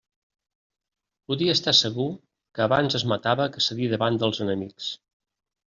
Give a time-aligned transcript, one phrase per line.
[1.31, 2.07] Podia estar segur
[2.57, 4.93] que abans es matava que cedir davant dels enemics.